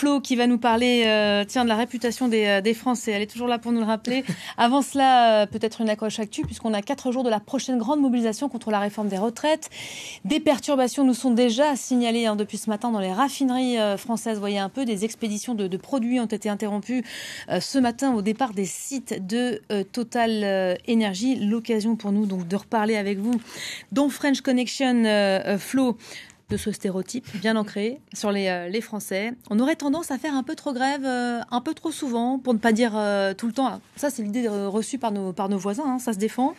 Flo 0.00 0.20
qui 0.20 0.34
va 0.34 0.46
nous 0.46 0.56
parler 0.56 1.02
euh, 1.04 1.44
tiens, 1.46 1.64
de 1.64 1.68
la 1.68 1.76
réputation 1.76 2.26
des, 2.26 2.46
euh, 2.46 2.60
des, 2.62 2.72
Français. 2.72 3.12
Elle 3.12 3.20
est 3.20 3.30
toujours 3.30 3.48
là 3.48 3.58
pour 3.58 3.70
nous 3.70 3.80
le 3.80 3.86
rappeler. 3.86 4.24
Avant 4.56 4.80
cela, 4.80 5.46
peut-être 5.46 5.82
une 5.82 5.90
accroche 5.90 6.18
actu, 6.18 6.40
puisqu'on 6.40 6.72
a 6.72 6.80
quatre 6.80 7.12
jours 7.12 7.22
de 7.22 7.28
la 7.28 7.38
prochaine 7.38 7.76
grande 7.76 8.00
mobilisation 8.00 8.48
contre 8.48 8.70
la 8.70 8.80
réforme 8.80 9.08
des 9.08 9.18
retraites. 9.18 9.68
Des 10.24 10.40
perturbations 10.40 11.04
nous 11.04 11.12
sont 11.12 11.32
déjà 11.32 11.76
signalées 11.76 12.24
hein, 12.24 12.34
depuis 12.34 12.56
ce 12.56 12.70
matin 12.70 12.90
dans 12.90 12.98
les 12.98 13.12
raffineries 13.12 13.76
françaises. 13.98 14.38
Voyez 14.38 14.58
un 14.58 14.70
peu, 14.70 14.86
des 14.86 15.04
expéditions 15.04 15.54
de, 15.54 15.66
de 15.66 15.76
produits 15.76 16.18
ont 16.18 16.24
été 16.24 16.48
interrompues 16.48 17.04
ce 17.60 17.78
matin 17.78 18.14
au 18.14 18.22
départ 18.22 18.54
des 18.54 18.64
sites 18.64 19.26
de 19.26 19.60
Total 19.92 20.78
Énergie. 20.86 21.36
L'occasion 21.36 21.96
pour 21.96 22.12
nous 22.12 22.24
donc 22.24 22.48
de 22.48 22.56
reparler 22.56 22.96
avec 22.96 23.18
vous 23.18 23.34
dont 23.92 24.08
French 24.08 24.40
Connection 24.40 25.04
Flo 25.58 25.98
de 26.50 26.56
ce 26.56 26.72
stéréotype 26.72 27.26
bien 27.36 27.56
ancré 27.56 28.00
sur 28.12 28.32
les, 28.32 28.48
euh, 28.48 28.68
les, 28.68 28.80
Français. 28.80 29.32
On 29.50 29.60
aurait 29.60 29.76
tendance 29.76 30.10
à 30.10 30.18
faire 30.18 30.34
un 30.34 30.42
peu 30.42 30.56
trop 30.56 30.72
grève, 30.72 31.04
euh, 31.04 31.40
un 31.50 31.60
peu 31.60 31.74
trop 31.74 31.92
souvent, 31.92 32.38
pour 32.38 32.54
ne 32.54 32.58
pas 32.58 32.72
dire 32.72 32.92
euh, 32.96 33.34
tout 33.34 33.46
le 33.46 33.52
temps. 33.52 33.80
Ça, 33.96 34.10
c'est 34.10 34.22
l'idée 34.22 34.48
reçue 34.48 34.98
par 34.98 35.12
nos, 35.12 35.32
par 35.32 35.48
nos 35.48 35.58
voisins, 35.58 35.84
hein, 35.86 35.98
ça 35.98 36.12
se 36.12 36.18
défend. 36.18 36.54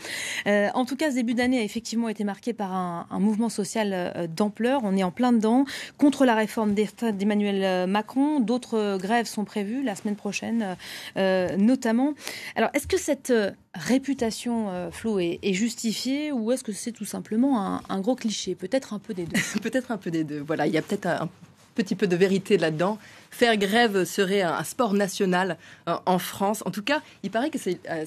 en 0.45 0.85
tout 0.85 0.95
cas, 0.95 1.09
ce 1.09 1.15
début 1.15 1.33
d'année 1.33 1.59
a 1.59 1.63
effectivement 1.63 2.07
été 2.07 2.23
marqué 2.23 2.53
par 2.53 2.71
un, 2.73 3.07
un 3.09 3.19
mouvement 3.19 3.49
social 3.49 4.29
d'ampleur. 4.35 4.81
On 4.83 4.95
est 4.95 5.03
en 5.03 5.11
plein 5.11 5.33
dedans, 5.33 5.65
contre 5.97 6.25
la 6.25 6.35
réforme 6.35 6.73
d'Emmanuel 6.73 7.87
Macron. 7.87 8.39
D'autres 8.39 8.97
grèves 8.97 9.25
sont 9.25 9.43
prévues 9.43 9.83
la 9.83 9.95
semaine 9.95 10.15
prochaine, 10.15 10.77
notamment. 11.17 12.13
Alors, 12.55 12.69
est-ce 12.73 12.87
que 12.87 12.97
cette 12.97 13.33
réputation, 13.73 14.89
Flo, 14.91 15.19
est, 15.19 15.39
justifiée 15.53 16.31
ou 16.31 16.51
est-ce 16.51 16.63
que 16.63 16.71
c'est 16.71 16.91
tout 16.91 17.05
simplement 17.05 17.81
un, 17.89 17.99
gros 17.99 18.15
cliché? 18.15 18.55
Peut-être 18.55 18.93
un 18.93 18.99
peu 18.99 19.13
des 19.13 19.25
deux. 19.25 19.39
peut-être 19.61 19.80
un 19.89 19.97
peu 19.97 20.11
des 20.11 20.23
deux. 20.23 20.39
Voilà, 20.39 20.67
il 20.67 20.73
y 20.73 20.77
a 20.77 20.81
peut-être 20.81 21.07
un, 21.07 21.29
petit 21.73 21.95
peu 21.95 22.05
de 22.05 22.17
vérité 22.17 22.57
là-dedans. 22.57 22.99
Faire 23.31 23.55
grève 23.55 24.03
serait 24.03 24.41
un, 24.41 24.63
sport 24.65 24.93
national 24.93 25.57
euh, 25.87 25.95
en 26.05 26.19
France. 26.19 26.63
En 26.65 26.71
tout 26.71 26.83
cas, 26.83 27.01
il 27.23 27.31
paraît 27.31 27.49
que 27.49 27.57
c'est 27.57 27.79
euh, 27.89 28.05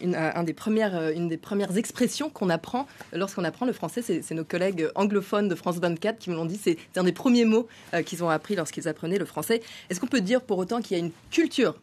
une, 0.00 0.16
un 0.16 0.42
des 0.42 0.54
premières, 0.54 1.10
une 1.10 1.28
des 1.28 1.36
premières 1.36 1.76
expressions 1.76 2.30
qu'on 2.30 2.48
apprend 2.48 2.86
lorsqu'on 3.12 3.44
apprend 3.44 3.66
le 3.66 3.74
français. 3.74 4.00
C'est 4.02 4.34
nos 4.34 4.44
collègues 4.44 4.88
anglophones 4.94 5.48
de 5.48 5.54
France 5.54 5.76
24 5.76 6.18
qui 6.18 6.30
me 6.30 6.34
l'ont 6.34 6.46
dit. 6.46 6.58
C'est 6.62 6.78
un 6.96 7.04
des 7.04 7.12
premiers 7.12 7.44
mots 7.44 7.68
qu'ils 8.06 8.24
ont 8.24 8.30
appris 8.30 8.56
lorsqu'ils 8.56 8.88
apprenaient 8.88 9.18
le 9.18 9.26
français. 9.26 9.62
Est-ce 9.90 10.00
qu'on 10.00 10.06
peut 10.06 10.22
dire 10.22 10.40
pour 10.40 10.56
autant 10.56 10.80
qu'il 10.80 10.96
y 10.96 11.00
a 11.00 11.04
une 11.04 11.12
culture 11.30 11.76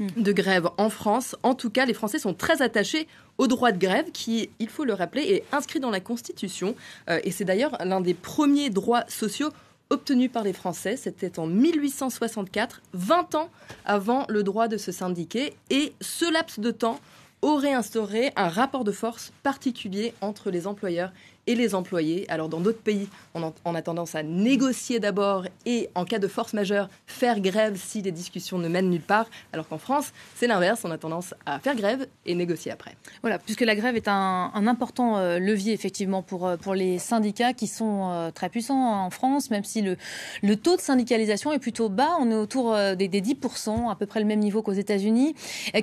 de 0.00 0.32
grève 0.32 0.68
en 0.78 0.90
France. 0.90 1.36
En 1.42 1.54
tout 1.54 1.70
cas, 1.70 1.86
les 1.86 1.94
Français 1.94 2.18
sont 2.18 2.34
très 2.34 2.62
attachés 2.62 3.06
au 3.38 3.46
droit 3.46 3.72
de 3.72 3.78
grève 3.78 4.10
qui, 4.12 4.50
il 4.58 4.68
faut 4.68 4.84
le 4.84 4.94
rappeler, 4.94 5.22
est 5.22 5.44
inscrit 5.52 5.80
dans 5.80 5.90
la 5.90 6.00
Constitution. 6.00 6.74
Euh, 7.08 7.20
et 7.24 7.30
c'est 7.30 7.44
d'ailleurs 7.44 7.76
l'un 7.84 8.00
des 8.00 8.14
premiers 8.14 8.70
droits 8.70 9.04
sociaux 9.08 9.50
obtenus 9.90 10.30
par 10.30 10.44
les 10.44 10.52
Français. 10.52 10.96
C'était 10.96 11.38
en 11.38 11.46
1864, 11.46 12.82
20 12.92 13.34
ans 13.34 13.50
avant 13.84 14.24
le 14.28 14.42
droit 14.42 14.68
de 14.68 14.76
se 14.76 14.92
syndiquer. 14.92 15.54
Et 15.70 15.92
ce 16.00 16.30
laps 16.32 16.58
de 16.58 16.70
temps 16.70 17.00
aurait 17.42 17.74
instauré 17.74 18.32
un 18.36 18.48
rapport 18.48 18.84
de 18.84 18.92
force 18.92 19.32
particulier 19.42 20.14
entre 20.22 20.50
les 20.50 20.66
employeurs 20.66 21.12
et 21.46 21.54
les 21.54 21.74
employés. 21.74 22.24
Alors 22.28 22.48
dans 22.48 22.60
d'autres 22.60 22.80
pays, 22.80 23.08
on, 23.34 23.74
a 23.74 23.82
tendance 23.82 24.14
à 24.14 24.22
négocier 24.22 25.00
d'abord 25.00 25.46
et 25.66 25.90
en 25.94 26.04
cas 26.04 26.18
de 26.18 26.28
force 26.28 26.54
majeure, 26.54 26.88
faire 27.06 27.40
grève 27.40 27.76
si 27.76 28.02
les 28.02 28.12
discussions 28.12 28.58
ne 28.58 28.68
mènent 28.68 28.90
nulle 28.90 29.00
part. 29.00 29.26
Alors 29.52 29.68
qu'en 29.68 29.78
France, 29.78 30.12
c'est 30.34 30.46
l'inverse, 30.46 30.82
on 30.84 30.90
a 30.90 30.98
tendance 30.98 31.34
à 31.46 31.58
faire 31.58 31.76
grève 31.76 32.06
et 32.26 32.34
négocier 32.34 32.70
après. 32.70 32.96
Voilà, 33.22 33.38
puisque 33.38 33.62
la 33.62 33.74
grève 33.74 33.96
est 33.96 34.08
un, 34.08 34.50
important 34.66 35.18
euh, 35.18 35.38
levier 35.38 35.72
effectivement 35.72 36.22
pour, 36.22 36.46
euh, 36.46 36.56
pour 36.56 36.74
les 36.74 36.98
syndicats 36.98 37.52
qui 37.52 37.66
sont 37.66 38.10
euh, 38.10 38.30
très 38.30 38.48
puissants 38.48 39.04
en 39.04 39.10
France, 39.10 39.50
même 39.50 39.64
si 39.64 39.82
le, 39.82 39.96
le 40.42 40.56
taux 40.56 40.76
de 40.76 40.80
syndicalisation 40.80 41.52
est 41.52 41.58
plutôt 41.58 41.88
bas, 41.88 42.16
on 42.20 42.30
est 42.30 42.34
autour 42.34 42.74
des, 42.96 43.08
des 43.08 43.20
10%, 43.20 43.90
à 43.90 43.94
peu 43.94 44.06
près 44.06 44.20
le 44.20 44.26
même 44.26 44.40
niveau 44.40 44.62
qu'aux 44.62 44.72
États-Unis. 44.72 45.34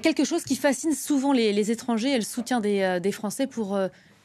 Quelque 0.02 0.24
chose 0.24 0.44
qui 0.44 0.56
fascine 0.56 0.94
souvent 0.94 1.32
les, 1.32 1.72
étrangers 1.72 2.12
et 2.12 2.18
le 2.18 2.24
soutien 2.24 2.60
des 2.60 3.12
Français 3.12 3.46
pour 3.46 3.78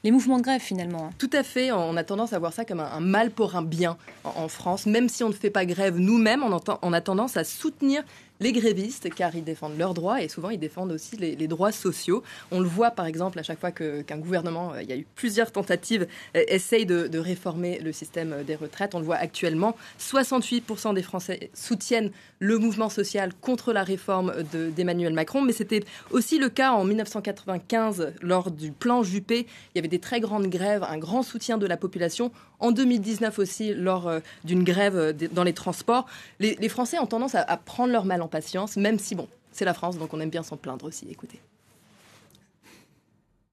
les 0.07 0.13
mouvements 0.13 0.39
de 0.39 0.43
grève 0.43 0.61
finalement. 0.61 1.11
Tout 1.19 1.31
à 1.33 1.43
fait, 1.43 1.73
on 1.73 1.97
a 1.97 2.05
tendance 2.05 2.33
à 2.33 2.39
voir 2.39 2.53
ça 2.53 2.65
comme 2.65 2.79
un, 2.79 3.01
mal 3.01 3.33
pour 3.33 3.57
un 3.57 3.63
bien 3.63 3.97
en, 4.23 4.47
France. 4.47 4.87
Même 4.87 5.09
si 5.09 5.25
on 5.25 5.29
ne 5.31 5.35
fait 5.35 5.51
pas 5.51 5.67
grève 5.67 5.99
nous-mêmes, 5.99 6.45
on, 6.45 6.93
a 6.93 7.01
tendance 7.01 7.37
à 7.37 7.43
soutenir 7.43 8.05
les 8.41 8.53
grévistes, 8.53 9.13
car 9.15 9.35
ils 9.35 9.45
défendent 9.45 9.79
leurs 9.79 9.95
droits 9.95 10.23
et 10.23 10.29
souvent 10.29 10.51
ils 10.51 10.59
défendent 10.59 10.93
aussi 10.93 11.17
les, 11.17 11.47
droits 11.47 11.73
sociaux. 11.73 12.23
On 12.51 12.61
le 12.61 12.67
voit 12.67 12.91
par 12.91 13.07
exemple 13.07 13.39
à 13.39 13.43
chaque 13.43 13.61
fois 13.61 13.71
qu'un 13.71 14.19
gouvernement, 14.19 14.73
euh, 14.73 14.83
il 14.83 14.89
y 14.89 14.93
a 14.93 14.97
eu 14.97 15.07
plusieurs 15.15 15.53
tentatives, 15.53 16.07
euh, 16.37 16.43
essaye 16.49 16.87
de, 16.87 17.19
réformer 17.19 17.79
le 17.79 17.93
système 17.93 18.33
euh, 18.33 18.43
des 18.43 18.57
retraites. 18.57 18.95
On 18.95 18.99
le 18.99 19.05
voit 19.05 19.17
actuellement, 19.17 19.77
68% 20.01 20.95
des 20.95 21.03
Français 21.03 21.51
soutiennent 21.55 22.11
le 22.39 22.59
mouvement 22.59 22.91
social 22.91 23.33
contre 23.41 23.73
la 23.73 23.83
réforme 23.83 24.35
d'Emmanuel 24.53 25.15
Macron, 25.15 25.41
mais 25.41 25.53
c'était 25.53 25.83
aussi 26.11 26.39
le 26.39 26.51
cas 26.51 26.73
en 26.73 26.85
1995 26.85 28.13
lors 28.21 28.51
du 28.51 28.73
plan 28.73 29.03
Juppé. 29.03 29.47
Il 29.75 29.77
y 29.77 29.79
avait 29.79 29.89
des 29.89 29.99
très 29.99 30.21
grandes 30.21 30.49
grèves, 30.49 30.83
un 30.83 30.99
grand 30.99 31.23
soutien 31.23 31.57
de 31.57 31.67
la 31.67 31.79
population. 31.79 32.31
En 32.59 32.73
2019 32.73 33.39
aussi, 33.39 33.73
lors 33.75 34.11
d'une 34.45 34.65
grève 34.65 35.15
dans 35.33 35.45
les 35.45 35.53
transports, 35.55 36.07
les, 36.41 36.69
Français 36.69 36.99
ont 36.99 37.07
tendance 37.07 37.35
à, 37.35 37.57
prendre 37.57 37.93
leur 37.93 38.05
mal 38.05 38.21
en 38.27 38.29
patience, 38.29 38.77
même 38.77 38.99
si, 38.99 39.15
bon, 39.15 39.29
c'est 39.53 39.65
la 39.65 39.73
France, 39.73 39.97
donc 39.97 40.13
on 40.13 40.21
aime 40.21 40.31
bien 40.31 40.43
s'en 40.43 40.57
plaindre 40.57 40.85
aussi. 40.85 41.07
Écoutez. 41.11 41.41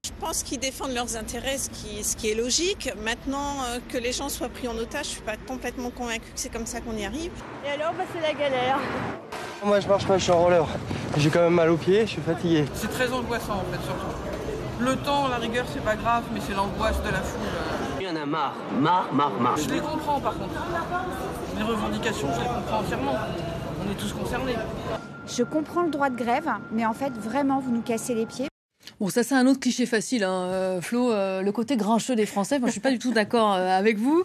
Je 0.05 0.11
pense 0.19 0.43
qu'ils 0.43 0.59
défendent 0.59 0.93
leurs 0.93 1.15
intérêts, 1.15 1.57
ce 1.57 1.69
qui, 1.69 2.03
ce 2.03 2.17
qui 2.17 2.29
est 2.29 2.35
logique. 2.35 2.91
Maintenant, 3.03 3.63
euh, 3.63 3.79
que 3.87 3.97
les 3.97 4.11
gens 4.11 4.29
soient 4.29 4.49
pris 4.49 4.67
en 4.67 4.77
otage, 4.77 5.05
je 5.05 5.11
ne 5.11 5.15
suis 5.15 5.21
pas 5.21 5.37
complètement 5.37 5.91
convaincue 5.91 6.31
que 6.33 6.39
c'est 6.43 6.51
comme 6.51 6.65
ça 6.65 6.81
qu'on 6.81 6.97
y 6.97 7.05
arrive. 7.05 7.31
Et 7.65 7.69
alors, 7.69 7.93
bah, 7.93 8.03
c'est 8.11 8.21
la 8.21 8.33
galère. 8.33 8.79
Moi, 9.63 9.79
je 9.79 9.87
marche 9.87 10.05
pas, 10.05 10.17
je 10.17 10.23
suis 10.23 10.31
en 10.31 10.41
roller. 10.43 10.65
J'ai 11.17 11.29
quand 11.29 11.41
même 11.41 11.53
mal 11.53 11.69
aux 11.69 11.77
pieds, 11.77 12.01
je 12.01 12.11
suis 12.11 12.21
fatigué. 12.21 12.65
C'est 12.73 12.91
très 12.91 13.11
angoissant, 13.13 13.57
en 13.57 13.71
fait, 13.71 13.81
surtout. 13.85 14.13
Le 14.79 14.95
temps, 14.97 15.27
la 15.29 15.37
rigueur, 15.37 15.65
c'est 15.71 15.83
pas 15.83 15.95
grave, 15.95 16.23
mais 16.33 16.41
c'est 16.45 16.53
l'angoisse 16.53 17.01
de 17.01 17.09
la 17.09 17.21
foule. 17.21 17.39
Il 17.99 18.07
y 18.07 18.09
en 18.09 18.15
a 18.15 18.25
marre, 18.25 18.55
marre, 18.81 19.13
marre, 19.13 19.39
marre. 19.39 19.57
Je 19.57 19.69
les 19.69 19.79
comprends, 19.79 20.19
par 20.19 20.33
contre. 20.33 20.55
Les 21.57 21.63
revendications, 21.63 22.27
je 22.33 22.41
les 22.41 22.47
comprends 22.47 22.79
entièrement 22.79 23.15
on 23.85 23.91
est 23.91 23.95
tous 23.95 24.13
concernés. 24.13 24.55
Je 25.27 25.43
comprends 25.43 25.83
le 25.83 25.89
droit 25.89 26.09
de 26.09 26.15
grève, 26.15 26.49
mais 26.71 26.85
en 26.85 26.93
fait, 26.93 27.13
vraiment, 27.17 27.59
vous 27.59 27.71
nous 27.71 27.81
cassez 27.81 28.13
les 28.13 28.25
pieds. 28.25 28.47
Bon, 29.03 29.09
ça 29.09 29.21
c'est 29.21 29.35
un 29.35 29.47
autre 29.47 29.59
cliché 29.59 29.85
facile, 29.85 30.23
hein. 30.23 30.47
Euh, 30.47 30.79
Flo, 30.79 31.11
euh, 31.11 31.41
le 31.41 31.51
côté 31.51 31.75
grincheux 31.75 32.15
des 32.15 32.25
Français. 32.25 32.57
Moi, 32.57 32.69
je 32.69 32.71
suis 32.71 32.79
pas 32.79 32.89
du 32.89 32.99
tout 32.99 33.11
d'accord 33.11 33.53
euh, 33.53 33.67
avec 33.67 33.97
vous. 33.97 34.23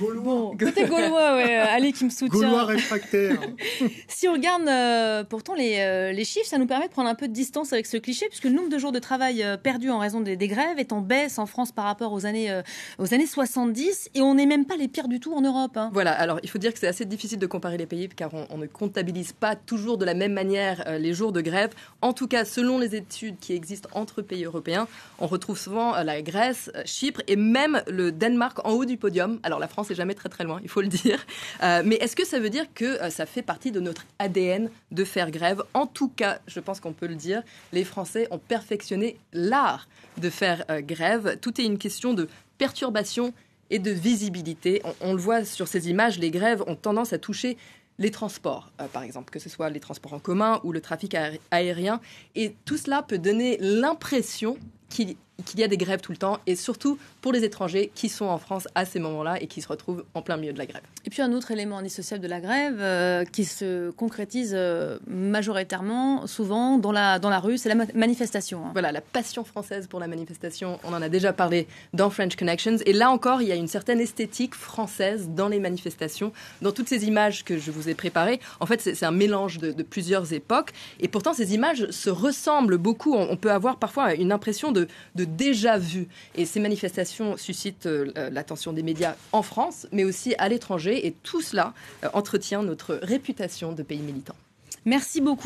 Bon, 0.00 0.56
côté 0.56 0.86
gaulois, 0.86 1.36
ouais. 1.36 1.56
Ali 1.56 1.92
qui 1.92 2.06
me 2.06 2.08
soutient. 2.08 2.40
Gaulois 2.40 2.64
réfractaire. 2.64 3.38
si 4.08 4.26
on 4.26 4.32
regarde 4.32 5.26
pourtant 5.28 5.52
les, 5.52 6.14
les, 6.14 6.24
chiffres, 6.24 6.46
ça 6.46 6.56
nous 6.56 6.66
permet 6.66 6.86
de 6.86 6.90
prendre 6.90 7.10
un 7.10 7.14
peu 7.14 7.28
de 7.28 7.34
distance 7.34 7.74
avec 7.74 7.84
ce 7.84 7.98
cliché, 7.98 8.26
puisque 8.30 8.44
le 8.44 8.52
nombre 8.52 8.70
de 8.70 8.78
jours 8.78 8.92
de 8.92 8.98
travail 8.98 9.44
perdus 9.62 9.90
en 9.90 9.98
raison 9.98 10.22
des, 10.22 10.48
grèves 10.48 10.78
est 10.78 10.92
en 10.92 11.02
baisse 11.02 11.38
en 11.38 11.44
France 11.44 11.70
par 11.70 11.84
rapport 11.84 12.14
aux 12.14 12.24
années 12.24 12.62
aux 12.98 13.12
années 13.12 13.26
70, 13.26 14.08
et 14.14 14.22
on 14.22 14.36
n'est 14.36 14.46
même 14.46 14.64
pas 14.64 14.76
les 14.78 14.88
pires 14.88 15.08
du 15.08 15.20
tout 15.20 15.34
en 15.34 15.42
Europe. 15.42 15.76
Hein. 15.76 15.90
Voilà. 15.92 16.12
Alors, 16.12 16.40
il 16.42 16.48
faut 16.48 16.58
dire 16.58 16.72
que 16.72 16.78
c'est 16.78 16.88
assez 16.88 17.04
difficile 17.04 17.38
de 17.38 17.46
comparer 17.46 17.76
les 17.76 17.84
pays, 17.84 18.08
car 18.08 18.32
on, 18.32 18.46
on, 18.48 18.56
ne 18.56 18.66
comptabilise 18.66 19.34
pas 19.34 19.54
toujours 19.54 19.98
de 19.98 20.06
la 20.06 20.14
même 20.14 20.32
manière 20.32 20.82
les 20.98 21.12
jours 21.12 21.32
de 21.32 21.42
grève. 21.42 21.72
En 22.00 22.14
tout 22.14 22.26
cas, 22.26 22.46
selon 22.46 22.78
les 22.78 22.96
études 22.96 23.38
qui 23.38 23.52
existent 23.52 23.90
entre 23.92 24.13
pays 24.22 24.44
européens. 24.44 24.86
On 25.18 25.26
retrouve 25.26 25.58
souvent 25.58 25.94
euh, 25.94 26.02
la 26.02 26.22
Grèce, 26.22 26.70
euh, 26.74 26.82
Chypre 26.84 27.20
et 27.26 27.36
même 27.36 27.82
le 27.86 28.12
Danemark 28.12 28.64
en 28.66 28.72
haut 28.72 28.84
du 28.84 28.96
podium. 28.96 29.40
Alors 29.42 29.58
la 29.58 29.68
France 29.68 29.90
est 29.90 29.94
jamais 29.94 30.14
très 30.14 30.28
très 30.28 30.44
loin, 30.44 30.60
il 30.62 30.68
faut 30.68 30.80
le 30.80 30.88
dire. 30.88 31.24
Euh, 31.62 31.82
mais 31.84 31.96
est-ce 31.96 32.16
que 32.16 32.26
ça 32.26 32.38
veut 32.38 32.50
dire 32.50 32.66
que 32.74 33.10
ça 33.10 33.26
fait 33.26 33.42
partie 33.42 33.70
de 33.70 33.80
notre 33.80 34.04
ADN 34.18 34.70
de 34.90 35.04
faire 35.04 35.30
grève? 35.30 35.62
En 35.74 35.86
tout 35.86 36.08
cas, 36.08 36.38
je 36.46 36.60
pense 36.60 36.80
qu'on 36.80 36.92
peut 36.92 37.06
le 37.06 37.14
dire, 37.14 37.42
les 37.72 37.84
Français 37.84 38.26
ont 38.30 38.38
perfectionné 38.38 39.18
l'art 39.32 39.88
de 40.18 40.30
faire 40.30 40.64
grève. 40.82 41.38
Tout 41.40 41.60
est 41.60 41.64
une 41.64 41.78
question 41.78 42.14
de 42.14 42.28
perturbation 42.58 43.32
et 43.70 43.78
de 43.78 43.90
visibilité. 43.90 44.82
on, 45.00 45.14
le 45.14 45.20
voit 45.20 45.44
sur 45.44 45.68
ces 45.68 45.88
images, 45.88 46.18
les 46.18 46.30
grèves 46.30 46.62
ont 46.66 46.76
tendance 46.76 47.12
à 47.12 47.18
toucher 47.18 47.56
les 47.98 48.10
transports, 48.10 48.70
euh, 48.80 48.86
par 48.88 49.02
exemple, 49.02 49.30
que 49.30 49.38
ce 49.38 49.48
soit 49.48 49.70
les 49.70 49.80
transports 49.80 50.14
en 50.14 50.18
commun 50.18 50.60
ou 50.64 50.72
le 50.72 50.80
trafic 50.80 51.16
aérien. 51.50 52.00
Et 52.34 52.54
tout 52.64 52.76
cela 52.76 53.02
peut 53.02 53.18
donner 53.18 53.56
l'impression 53.60 54.58
qu'il 54.94 55.60
y 55.60 55.64
a 55.64 55.68
des 55.68 55.76
grèves 55.76 56.00
tout 56.00 56.12
le 56.12 56.18
temps 56.18 56.38
et 56.46 56.54
surtout 56.54 56.98
pour 57.20 57.32
les 57.32 57.44
étrangers 57.44 57.90
qui 57.94 58.08
sont 58.08 58.26
en 58.26 58.38
France 58.38 58.68
à 58.74 58.84
ces 58.84 59.00
moments-là 59.00 59.42
et 59.42 59.46
qui 59.46 59.60
se 59.60 59.68
retrouvent 59.68 60.04
en 60.14 60.22
plein 60.22 60.36
milieu 60.36 60.52
de 60.52 60.58
la 60.58 60.66
grève. 60.66 60.82
Et 61.04 61.10
puis 61.10 61.22
un 61.22 61.32
autre 61.32 61.50
élément 61.50 61.78
indissociable 61.78 62.22
de 62.22 62.28
la 62.28 62.40
grève 62.40 62.78
euh, 62.80 63.24
qui 63.24 63.44
se 63.44 63.90
concrétise 63.90 64.52
euh, 64.54 64.98
majoritairement, 65.06 66.26
souvent 66.26 66.78
dans 66.78 66.92
la, 66.92 67.18
dans 67.18 67.30
la 67.30 67.40
rue, 67.40 67.58
c'est 67.58 67.68
la 67.68 67.86
manifestation. 67.94 68.66
Hein. 68.66 68.70
Voilà, 68.72 68.92
la 68.92 69.00
passion 69.00 69.44
française 69.44 69.86
pour 69.88 70.00
la 70.00 70.06
manifestation, 70.06 70.78
on 70.84 70.92
en 70.92 71.02
a 71.02 71.08
déjà 71.08 71.32
parlé 71.32 71.66
dans 71.92 72.10
French 72.10 72.36
Connections. 72.36 72.76
Et 72.86 72.92
là 72.92 73.10
encore, 73.10 73.42
il 73.42 73.48
y 73.48 73.52
a 73.52 73.56
une 73.56 73.68
certaine 73.68 74.00
esthétique 74.00 74.54
française 74.54 75.30
dans 75.30 75.48
les 75.48 75.58
manifestations, 75.58 76.32
dans 76.62 76.72
toutes 76.72 76.88
ces 76.88 77.06
images 77.06 77.44
que 77.44 77.58
je 77.58 77.70
vous 77.70 77.88
ai 77.88 77.94
préparées. 77.94 78.40
En 78.60 78.66
fait, 78.66 78.80
c'est 78.80 79.04
un 79.04 79.10
mélange 79.10 79.58
de, 79.58 79.82
plusieurs 79.82 80.32
époques. 80.32 80.72
Et 81.00 81.08
pourtant, 81.08 81.34
ces 81.34 81.54
images 81.54 81.90
se 81.90 82.10
ressemblent 82.10 82.78
beaucoup. 82.78 83.14
On, 83.14 83.28
on 83.30 83.36
peut 83.36 83.50
avoir 83.50 83.78
parfois 83.78 84.14
une 84.14 84.32
impression 84.32 84.72
de, 84.72 84.83
de, 84.84 85.24
de 85.24 85.24
déjà 85.24 85.78
vu. 85.78 86.08
Et 86.34 86.46
ces 86.46 86.60
manifestations 86.60 87.36
suscitent 87.36 87.86
euh, 87.86 88.30
l'attention 88.30 88.72
des 88.72 88.82
médias 88.82 89.14
en 89.32 89.42
France, 89.42 89.86
mais 89.92 90.04
aussi 90.04 90.34
à 90.38 90.48
l'étranger. 90.48 91.06
Et 91.06 91.14
tout 91.22 91.42
cela 91.42 91.74
euh, 92.04 92.08
entretient 92.12 92.62
notre 92.62 92.98
réputation 93.02 93.72
de 93.72 93.82
pays 93.82 93.98
militant. 93.98 94.36
Merci 94.84 95.20
beaucoup. 95.20 95.42